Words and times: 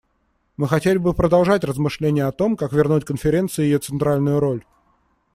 Мы 0.57 0.67
хотели 0.67 0.97
бы 0.97 1.13
продолжать 1.13 1.63
размышления 1.63 2.25
о 2.25 2.31
том, 2.31 2.57
как 2.57 2.73
вернуть 2.73 3.05
Конференции 3.05 3.65
ее 3.65 3.77
центральную 3.77 4.39
роль. 4.39 4.65